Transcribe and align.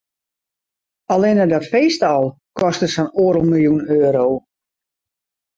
Allinne 1.15 1.45
dat 1.51 1.67
feest 1.73 2.07
al 2.09 2.25
koste 2.63 2.89
sa'n 2.95 3.13
oardel 3.27 3.47
miljoen 3.53 3.85
euro. 4.01 4.25